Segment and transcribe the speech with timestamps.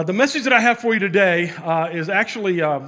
[0.00, 2.80] Uh, the message that I have for you today uh, is actually, uh,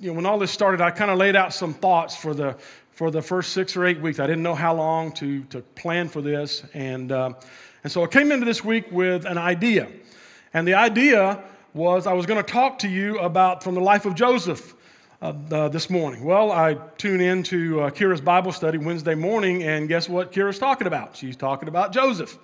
[0.00, 2.56] you know, when all this started, I kind of laid out some thoughts for the
[2.92, 4.18] for the first six or eight weeks.
[4.18, 7.34] I didn't know how long to to plan for this, and uh,
[7.82, 9.88] and so I came into this week with an idea,
[10.54, 14.06] and the idea was I was going to talk to you about from the life
[14.06, 14.74] of Joseph.
[15.20, 16.22] Uh, this morning?
[16.22, 20.58] Well, I tune in to uh, Kira's Bible study Wednesday morning, and guess what Kira's
[20.58, 21.16] talking about?
[21.16, 22.36] She's talking about Joseph.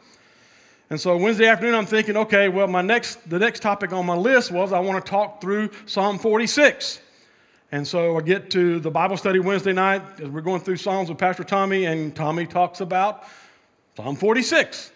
[0.91, 4.17] And so Wednesday afternoon, I'm thinking, okay, well, my next, the next topic on my
[4.17, 7.01] list was I want to talk through Psalm 46.
[7.71, 11.09] And so I get to the Bible study Wednesday night as we're going through Psalms
[11.09, 13.23] with Pastor Tommy, and Tommy talks about
[13.96, 14.91] Psalm 46.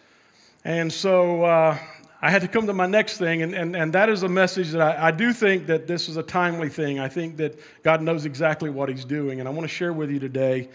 [0.64, 1.78] And so uh,
[2.20, 4.72] I had to come to my next thing, and, and, and that is a message
[4.72, 6.98] that I, I do think that this is a timely thing.
[6.98, 10.10] I think that God knows exactly what He's doing, and I want to share with
[10.10, 10.70] you today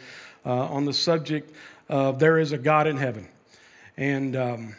[0.45, 1.53] uh, on the subject
[1.90, 3.28] of there is a God in heaven.
[3.97, 4.75] And um,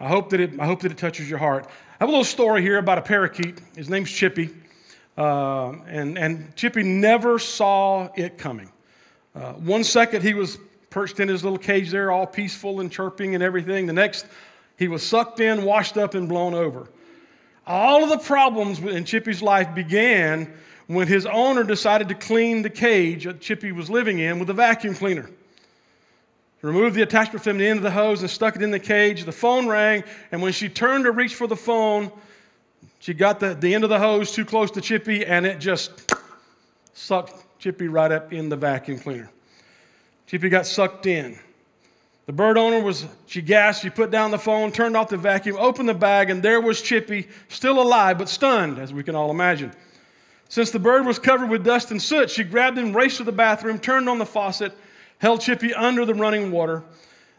[0.00, 1.66] I hope that it, I hope that it touches your heart.
[1.66, 3.60] I have a little story here about a parakeet.
[3.76, 4.50] His name's Chippy.
[5.16, 8.72] Uh, and, and Chippy never saw it coming.
[9.34, 10.58] Uh, one second he was
[10.90, 13.86] perched in his little cage there, all peaceful and chirping and everything.
[13.86, 14.26] The next,
[14.76, 16.88] he was sucked in, washed up, and blown over.
[17.66, 20.52] All of the problems in Chippy's life began
[20.86, 24.54] when his owner decided to clean the cage that Chippy was living in with a
[24.54, 25.30] vacuum cleaner
[26.64, 29.24] removed the attachment from the end of the hose and stuck it in the cage.
[29.24, 32.10] The phone rang, and when she turned to reach for the phone,
[33.00, 36.10] she got the, the end of the hose too close to Chippy, and it just
[36.94, 39.30] sucked Chippy right up in the vacuum cleaner.
[40.26, 41.38] Chippy got sucked in.
[42.24, 45.56] The bird owner was, she gasped, she put down the phone, turned off the vacuum,
[45.58, 49.30] opened the bag, and there was Chippy, still alive, but stunned, as we can all
[49.30, 49.70] imagine.
[50.48, 53.32] Since the bird was covered with dust and soot, she grabbed him, raced to the
[53.32, 54.72] bathroom, turned on the faucet,
[55.18, 56.82] held Chippy under the running water.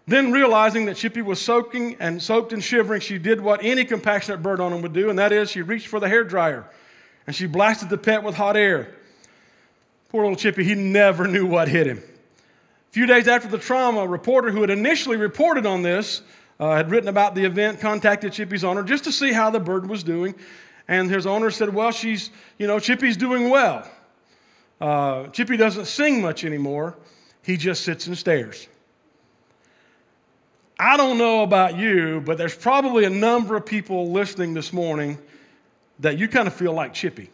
[0.07, 4.43] Then, realizing that Chippy was soaking and soaked and shivering, she did what any compassionate
[4.43, 6.69] bird owner would do, and that is she reached for the hair dryer
[7.27, 8.93] and she blasted the pet with hot air.
[10.09, 11.97] Poor little Chippy, he never knew what hit him.
[11.97, 16.21] A few days after the trauma, a reporter who had initially reported on this
[16.59, 19.89] uh, had written about the event, contacted Chippy's owner just to see how the bird
[19.89, 20.35] was doing.
[20.87, 23.89] And his owner said, Well, she's, you know, Chippy's doing well.
[24.79, 26.95] Uh, Chippy doesn't sing much anymore.
[27.45, 28.67] He just sits and stares.
[30.79, 35.19] I don't know about you, but there's probably a number of people listening this morning
[35.99, 37.29] that you kind of feel like Chippy.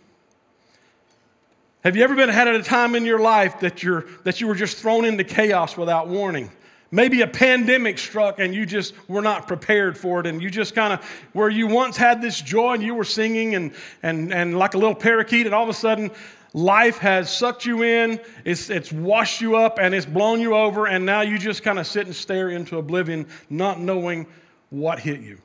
[1.84, 4.48] Have you ever been had at a time in your life that, you're, that you
[4.48, 6.52] were just thrown into chaos without warning?
[6.92, 10.76] Maybe a pandemic struck and you just were not prepared for it, and you just
[10.76, 13.72] kind of, where you once had this joy and you were singing and,
[14.04, 16.12] and, and like a little parakeet, and all of a sudden
[16.54, 20.86] Life has sucked you in, it's, it's washed you up, and it's blown you over,
[20.86, 24.28] and now you just kind of sit and stare into oblivion, not knowing
[24.70, 25.40] what hit you.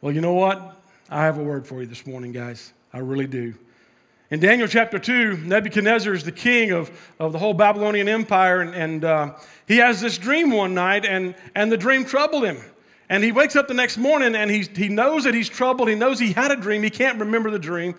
[0.00, 0.80] Well, you know what?
[1.10, 2.72] I have a word for you this morning, guys.
[2.94, 3.54] I really do.
[4.30, 8.74] In Daniel chapter 2, Nebuchadnezzar is the king of, of the whole Babylonian Empire, and,
[8.74, 9.34] and uh,
[9.66, 12.58] he has this dream one night, and, and the dream troubled him.
[13.10, 15.88] And he wakes up the next morning and he, he knows that he's troubled.
[15.88, 16.84] He knows he had a dream.
[16.84, 17.96] He can't remember the dream.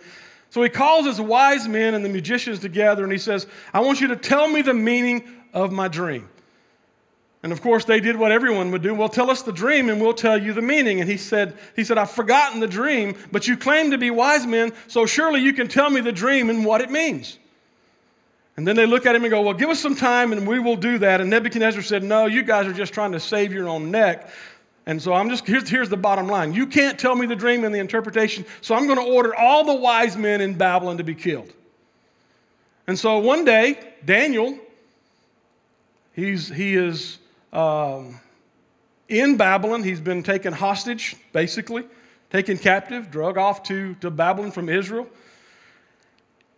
[0.51, 4.01] So he calls his wise men and the magicians together and he says, I want
[4.01, 5.23] you to tell me the meaning
[5.53, 6.27] of my dream.
[7.41, 8.93] And of course, they did what everyone would do.
[8.93, 10.99] Well, tell us the dream and we'll tell you the meaning.
[10.99, 14.45] And he said, he said, I've forgotten the dream, but you claim to be wise
[14.45, 17.39] men, so surely you can tell me the dream and what it means.
[18.57, 20.59] And then they look at him and go, Well, give us some time and we
[20.59, 21.21] will do that.
[21.21, 24.29] And Nebuchadnezzar said, No, you guys are just trying to save your own neck.
[24.85, 26.53] And so I'm just, here's, here's the bottom line.
[26.53, 29.63] You can't tell me the dream and the interpretation, so I'm going to order all
[29.63, 31.53] the wise men in Babylon to be killed.
[32.87, 34.57] And so one day, Daniel,
[36.13, 37.19] he's, he is
[37.53, 38.19] um,
[39.07, 39.83] in Babylon.
[39.83, 41.83] He's been taken hostage, basically,
[42.31, 45.07] taken captive, drug off to, to Babylon from Israel.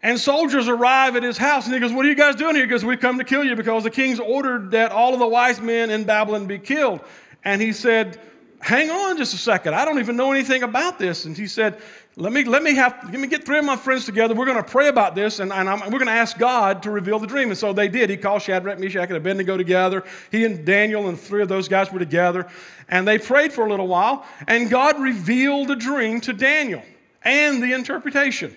[0.02, 2.66] And soldiers arrive at his house, and he goes, What are you guys doing here?
[2.66, 5.28] He goes, We've come to kill you because the king's ordered that all of the
[5.28, 7.00] wise men in Babylon be killed.
[7.44, 8.20] And he said,
[8.60, 9.76] Hang on just a second.
[9.76, 11.26] I don't even know anything about this.
[11.26, 11.82] And he said,
[12.16, 14.36] let me, let me have, let me get three of my friends together.
[14.36, 17.18] We're going to pray about this, and, and we're going to ask God to reveal
[17.18, 17.50] the dream.
[17.50, 18.10] And so they did.
[18.12, 20.04] He called Shadrach, Meshach, and Abednego together.
[20.30, 22.48] He and Daniel and three of those guys were together.
[22.88, 26.84] And they prayed for a little while, and God revealed the dream to Daniel
[27.24, 28.56] and the interpretation.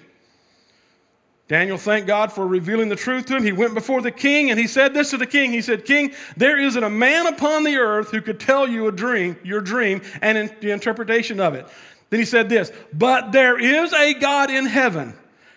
[1.49, 3.45] Daniel thanked God for revealing the truth to him.
[3.45, 5.53] He went before the king and he said this to the king.
[5.53, 8.93] He said, King, there isn't a man upon the earth who could tell you a
[8.93, 11.69] dream, your dream, and in the interpretation of it.
[12.11, 15.15] Then he said this, but there is a God in heaven,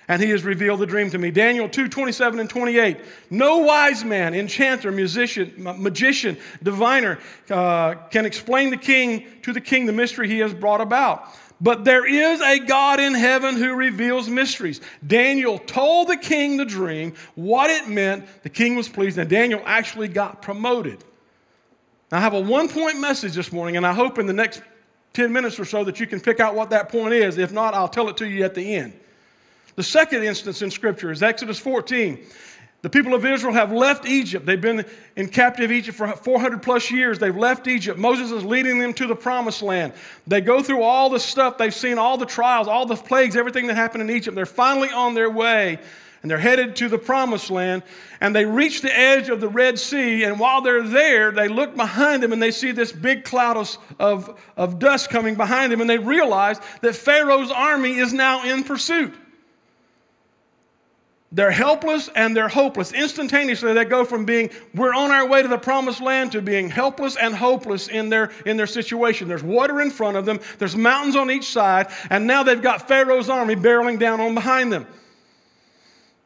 [0.08, 1.32] and he has revealed the dream to me.
[1.32, 2.98] Daniel 2, 27 and 28.
[3.30, 7.20] No wise man, enchanter, musician, magician, diviner
[7.50, 11.24] uh, can explain the king to the king the mystery he has brought about.
[11.62, 14.80] But there is a God in heaven who reveals mysteries.
[15.06, 18.26] Daniel told the king the dream, what it meant.
[18.44, 21.04] The king was pleased, and Daniel actually got promoted.
[22.12, 24.62] Now, I have a one point message this morning, and I hope in the next
[25.14, 27.38] 10 minutes or so that you can pick out what that point is.
[27.38, 28.98] If not, I'll tell it to you at the end.
[29.76, 32.26] The second instance in Scripture is Exodus 14.
[32.82, 34.46] The people of Israel have left Egypt.
[34.46, 34.86] They've been
[35.18, 37.20] in captive Egypt for 400 plus years.
[37.20, 38.00] They've left Egypt.
[38.00, 39.92] Moses is leading them to the promised land.
[40.26, 41.58] They go through all the stuff.
[41.58, 44.34] They've seen all the trials, all the plagues, everything that happened in Egypt.
[44.34, 45.80] They're finally on their way
[46.22, 47.84] and they're headed to the promised land.
[48.22, 50.24] And they reach the edge of the Red Sea.
[50.24, 53.78] And while they're there, they look behind them and they see this big cloud of,
[54.00, 55.82] of, of dust coming behind them.
[55.82, 59.14] And they realize that Pharaoh's army is now in pursuit.
[61.32, 62.92] They're helpless and they're hopeless.
[62.92, 66.70] Instantaneously, they go from being, we're on our way to the promised land, to being
[66.70, 69.28] helpless and hopeless in their, in their situation.
[69.28, 72.88] There's water in front of them, there's mountains on each side, and now they've got
[72.88, 74.88] Pharaoh's army barreling down on behind them.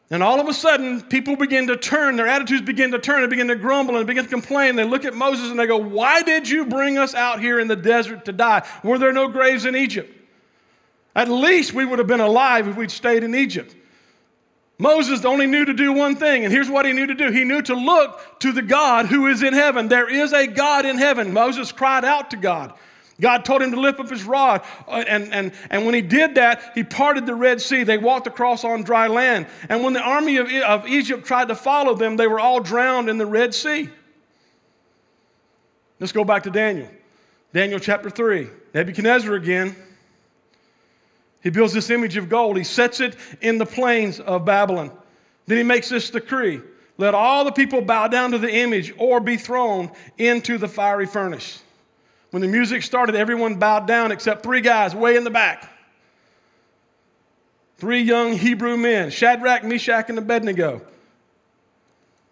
[0.09, 3.27] And all of a sudden, people begin to turn, their attitudes begin to turn, they
[3.27, 4.75] begin to grumble and begin to complain.
[4.75, 7.67] They look at Moses and they go, Why did you bring us out here in
[7.67, 8.65] the desert to die?
[8.83, 10.15] Were there no graves in Egypt?
[11.15, 13.75] At least we would have been alive if we'd stayed in Egypt.
[14.79, 17.31] Moses only knew to do one thing, and here's what he knew to do.
[17.31, 19.87] He knew to look to the God who is in heaven.
[19.87, 21.31] There is a God in heaven.
[21.31, 22.73] Moses cried out to God.
[23.21, 24.61] God told him to lift up his rod.
[24.87, 27.83] Uh, and, and, and when he did that, he parted the Red Sea.
[27.83, 29.45] They walked across on dry land.
[29.69, 33.09] And when the army of, of Egypt tried to follow them, they were all drowned
[33.09, 33.89] in the Red Sea.
[35.99, 36.89] Let's go back to Daniel.
[37.53, 38.49] Daniel chapter 3.
[38.73, 39.75] Nebuchadnezzar again
[41.43, 42.57] he builds this image of gold.
[42.57, 44.91] He sets it in the plains of Babylon.
[45.45, 46.61] Then he makes this decree
[46.97, 51.07] let all the people bow down to the image or be thrown into the fiery
[51.07, 51.61] furnace.
[52.29, 55.69] When the music started, everyone bowed down except three guys way in the back.
[57.77, 60.81] Three young Hebrew men, Shadrach, Meshach, and Abednego.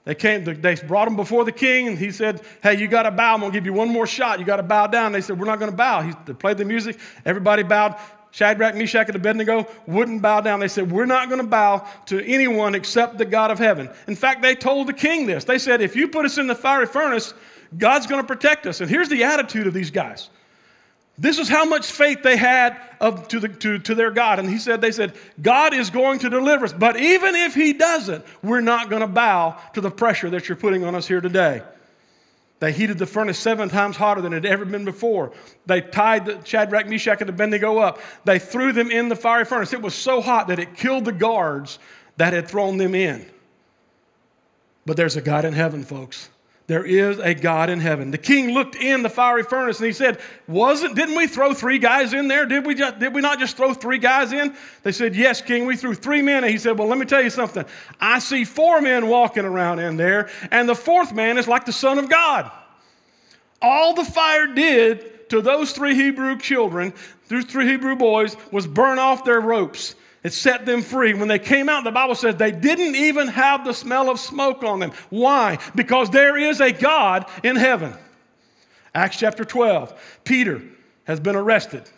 [0.05, 3.11] They came, they brought him before the king, and he said, Hey, you got to
[3.11, 3.33] bow.
[3.33, 4.39] I'm going to give you one more shot.
[4.39, 5.11] You got to bow down.
[5.11, 6.01] They said, We're not going to bow.
[6.01, 6.97] He, they played the music.
[7.25, 7.95] Everybody bowed.
[8.31, 10.61] Shadrach, Meshach, and Abednego wouldn't bow down.
[10.61, 13.89] They said, We're not going to bow to anyone except the God of heaven.
[14.07, 15.43] In fact, they told the king this.
[15.43, 17.33] They said, If you put us in the fiery furnace,
[17.77, 18.79] God's going to protect us.
[18.81, 20.29] And here's the attitude of these guys.
[21.17, 24.39] This is how much faith they had of, to, the, to, to their God.
[24.39, 26.73] And he said, they said, God is going to deliver us.
[26.73, 30.55] But even if he doesn't, we're not going to bow to the pressure that you're
[30.55, 31.61] putting on us here today.
[32.61, 35.33] They heated the furnace seven times hotter than it had ever been before.
[35.65, 37.99] They tied the Shadrach, Meshach, and Abednego up.
[38.23, 39.73] They threw them in the fiery furnace.
[39.73, 41.79] It was so hot that it killed the guards
[42.17, 43.25] that had thrown them in.
[44.85, 46.29] But there's a God in heaven, folks.
[46.67, 48.11] There is a God in heaven.
[48.11, 51.79] The king looked in the fiery furnace and he said, Wasn't, didn't we throw three
[51.79, 52.45] guys in there?
[52.45, 54.55] Did we, just, did we not just throw three guys in?
[54.83, 56.43] They said, Yes, king, we threw three men.
[56.43, 57.65] And he said, Well, let me tell you something.
[57.99, 61.73] I see four men walking around in there, and the fourth man is like the
[61.73, 62.49] Son of God.
[63.61, 66.93] All the fire did to those three Hebrew children,
[67.27, 69.95] those three Hebrew boys, was burn off their ropes.
[70.23, 71.13] It set them free.
[71.13, 74.63] When they came out, the Bible says they didn't even have the smell of smoke
[74.63, 74.91] on them.
[75.09, 75.57] Why?
[75.75, 77.93] Because there is a God in heaven.
[78.93, 80.19] Acts chapter 12.
[80.23, 80.61] Peter
[81.05, 81.89] has been arrested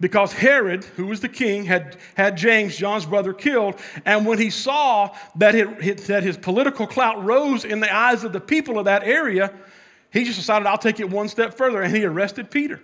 [0.00, 3.76] because Herod, who was the king, had, had James, John's brother, killed.
[4.04, 8.32] And when he saw that, it, that his political clout rose in the eyes of
[8.32, 9.52] the people of that area,
[10.12, 12.80] he just decided, I'll take it one step further, and he arrested Peter.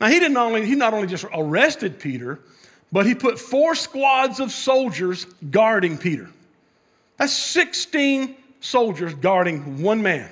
[0.00, 2.40] Now, he didn't only, he not only just arrested Peter,
[2.90, 6.30] but he put four squads of soldiers guarding Peter.
[7.16, 10.30] That's 16 soldiers guarding one man.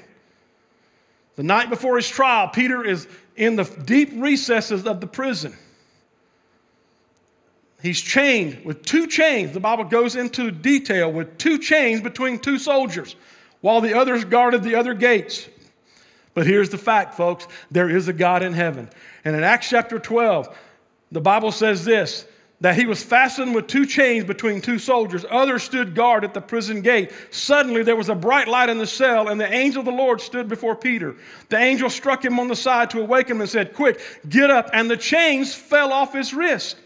[1.36, 5.54] The night before his trial, Peter is in the deep recesses of the prison.
[7.82, 9.52] He's chained with two chains.
[9.52, 13.16] The Bible goes into detail with two chains between two soldiers,
[13.60, 15.46] while the others guarded the other gates.
[16.32, 18.88] But here's the fact, folks there is a God in heaven.
[19.24, 20.56] And in Acts chapter 12,
[21.12, 22.26] the Bible says this
[22.60, 25.26] that he was fastened with two chains between two soldiers.
[25.30, 27.12] Others stood guard at the prison gate.
[27.30, 30.22] Suddenly there was a bright light in the cell, and the angel of the Lord
[30.22, 31.16] stood before Peter.
[31.50, 34.70] The angel struck him on the side to awaken him and said, Quick, get up.
[34.72, 36.78] And the chains fell off his wrist.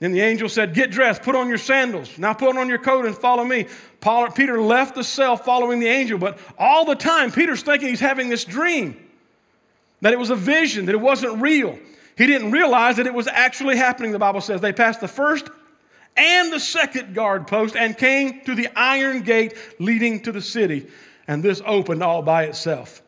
[0.00, 2.18] Then the angel said, Get dressed, put on your sandals.
[2.18, 3.66] Now put on your coat and follow me.
[4.00, 8.00] Paul, Peter left the cell following the angel, but all the time, Peter's thinking he's
[8.00, 9.02] having this dream,
[10.02, 11.78] that it was a vision, that it wasn't real.
[12.16, 14.60] He didn't realize that it was actually happening, the Bible says.
[14.60, 15.48] They passed the first
[16.16, 20.86] and the second guard post and came to the iron gate leading to the city,
[21.26, 23.02] and this opened all by itself.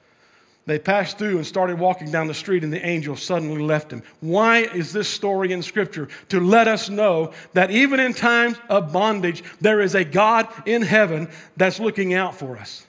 [0.67, 4.03] They passed through and started walking down the street, and the angel suddenly left him.
[4.19, 6.09] Why is this story in Scripture?
[6.31, 10.83] To let us know that even in times of bondage, there is a God in
[10.83, 12.86] heaven that's looking out for us.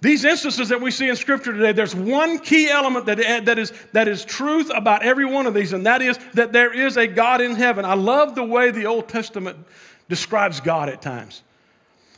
[0.00, 3.72] These instances that we see in Scripture today, there's one key element that, that, is,
[3.92, 7.08] that is truth about every one of these, and that is that there is a
[7.08, 7.84] God in heaven.
[7.84, 9.58] I love the way the Old Testament
[10.08, 11.42] describes God at times.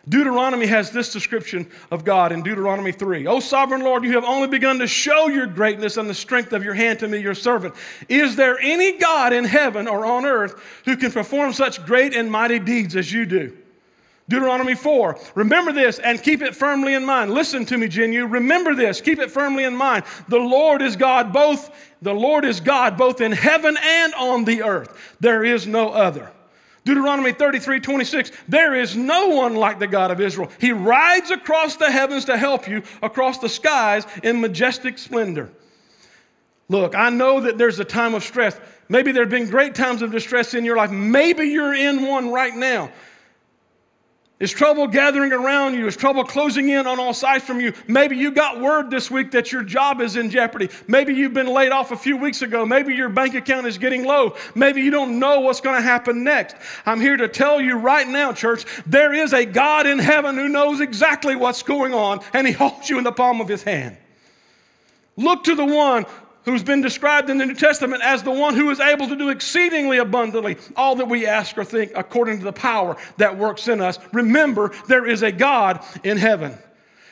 [0.09, 3.27] Deuteronomy has this description of God in Deuteronomy 3.
[3.27, 6.65] O sovereign Lord, you have only begun to show your greatness and the strength of
[6.65, 7.75] your hand to me, your servant.
[8.09, 12.31] Is there any God in heaven or on earth who can perform such great and
[12.31, 13.57] mighty deeds as you do?
[14.31, 15.19] Deuteronomy 4.
[15.35, 17.35] Remember this and keep it firmly in mind.
[17.35, 18.27] Listen to me, Genu.
[18.27, 19.01] Remember this.
[19.01, 20.05] Keep it firmly in mind.
[20.29, 21.71] The Lord is God both,
[22.01, 25.17] the Lord is God both in heaven and on the earth.
[25.19, 26.31] There is no other.
[26.85, 28.31] Deuteronomy 33, 26.
[28.49, 30.49] There is no one like the God of Israel.
[30.61, 35.51] He rides across the heavens to help you, across the skies in majestic splendor.
[36.69, 38.59] Look, I know that there's a time of stress.
[38.89, 40.93] Maybe there have been great times of distress in your life.
[40.93, 42.93] Maybe you're in one right now.
[44.41, 45.87] Is trouble gathering around you?
[45.87, 47.75] Is trouble closing in on all sides from you?
[47.87, 50.71] Maybe you got word this week that your job is in jeopardy.
[50.89, 52.65] Maybe you've been laid off a few weeks ago.
[52.65, 54.35] Maybe your bank account is getting low.
[54.55, 56.57] Maybe you don't know what's going to happen next.
[56.87, 60.49] I'm here to tell you right now, church, there is a God in heaven who
[60.49, 63.99] knows exactly what's going on, and He holds you in the palm of His hand.
[65.19, 66.07] Look to the one
[66.51, 69.29] who's been described in the New Testament as the one who is able to do
[69.29, 73.81] exceedingly abundantly all that we ask or think according to the power that works in
[73.81, 73.99] us.
[74.13, 76.59] Remember, there is a God in heaven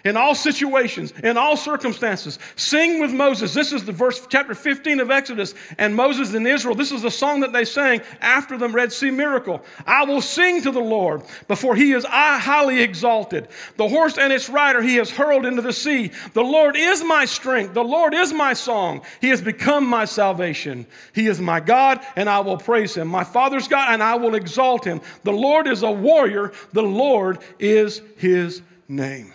[0.04, 2.38] in all situations, in all circumstances.
[2.56, 3.54] Sing with Moses.
[3.54, 5.54] This is the verse, chapter 15 of Exodus.
[5.78, 9.10] And Moses and Israel, this is the song that they sang after the Red Sea
[9.10, 9.62] miracle.
[9.86, 13.48] I will sing to the Lord before he is highly exalted.
[13.76, 16.12] The horse and its rider he has hurled into the sea.
[16.34, 17.74] The Lord is my strength.
[17.74, 19.02] The Lord is my song.
[19.20, 20.86] He has become my salvation.
[21.14, 23.08] He is my God, and I will praise him.
[23.08, 25.00] My Father's God, and I will exalt him.
[25.24, 26.52] The Lord is a warrior.
[26.72, 29.32] The Lord is his name.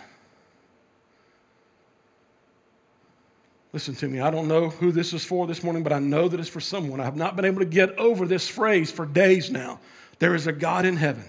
[3.74, 6.28] Listen to me, I don't know who this is for this morning, but I know
[6.28, 7.00] that it's for someone.
[7.00, 9.80] I have not been able to get over this phrase for days now.
[10.20, 11.24] There is a God in heaven.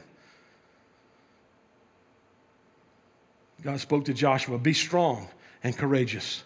[3.63, 5.27] God spoke to Joshua Be strong
[5.63, 6.43] and courageous.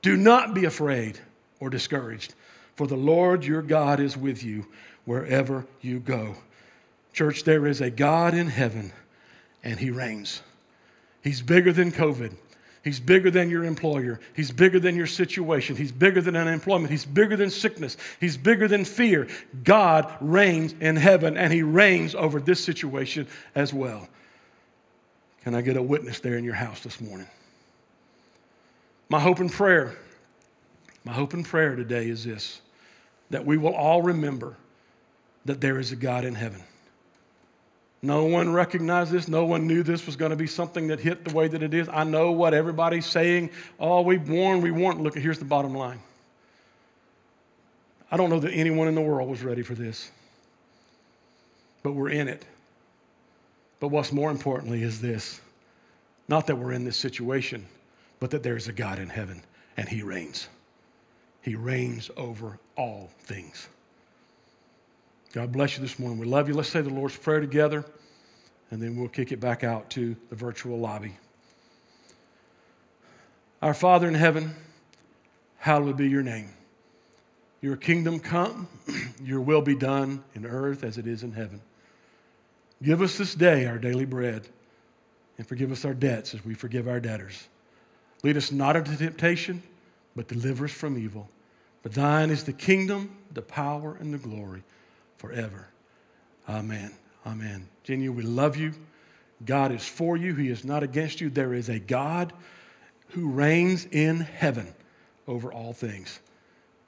[0.00, 1.20] Do not be afraid
[1.60, 2.34] or discouraged,
[2.74, 4.64] for the Lord your God is with you
[5.04, 6.36] wherever you go.
[7.12, 8.94] Church, there is a God in heaven,
[9.62, 10.40] and he reigns.
[11.22, 12.34] He's bigger than COVID.
[12.84, 14.20] He's bigger than your employer.
[14.34, 15.74] He's bigger than your situation.
[15.74, 16.90] He's bigger than unemployment.
[16.90, 17.96] He's bigger than sickness.
[18.20, 19.26] He's bigger than fear.
[19.64, 24.06] God reigns in heaven and He reigns over this situation as well.
[25.44, 27.26] Can I get a witness there in your house this morning?
[29.08, 29.96] My hope and prayer,
[31.04, 32.60] my hope and prayer today is this
[33.30, 34.56] that we will all remember
[35.46, 36.62] that there is a God in heaven.
[38.04, 39.28] No one recognized this.
[39.28, 41.72] No one knew this was going to be something that hit the way that it
[41.72, 41.88] is.
[41.88, 43.48] I know what everybody's saying.
[43.80, 45.00] Oh, we warned, we warned.
[45.00, 46.00] Look, here's the bottom line.
[48.10, 50.10] I don't know that anyone in the world was ready for this,
[51.82, 52.44] but we're in it.
[53.80, 55.40] But what's more importantly is this
[56.28, 57.64] not that we're in this situation,
[58.20, 59.42] but that there's a God in heaven
[59.78, 60.48] and He reigns.
[61.40, 63.66] He reigns over all things.
[65.34, 66.20] God bless you this morning.
[66.20, 66.54] We love you.
[66.54, 67.84] Let's say the Lord's Prayer together,
[68.70, 71.16] and then we'll kick it back out to the virtual lobby.
[73.60, 74.54] Our Father in heaven,
[75.58, 76.50] hallowed be your name.
[77.60, 78.68] Your kingdom come,
[79.24, 81.60] your will be done in earth as it is in heaven.
[82.80, 84.46] Give us this day our daily bread,
[85.36, 87.48] and forgive us our debts as we forgive our debtors.
[88.22, 89.64] Lead us not into temptation,
[90.14, 91.28] but deliver us from evil.
[91.82, 94.62] But thine is the kingdom, the power, and the glory
[95.24, 95.68] forever.
[96.48, 96.92] Amen.
[97.26, 97.68] Amen.
[97.82, 98.74] Genu, we love you.
[99.44, 101.30] God is for you, He is not against you.
[101.30, 102.32] There is a God
[103.08, 104.74] who reigns in heaven
[105.26, 106.20] over all things.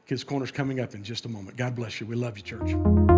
[0.07, 1.57] Kids Corner's coming up in just a moment.
[1.57, 2.07] God bless you.
[2.07, 3.16] We love you, church.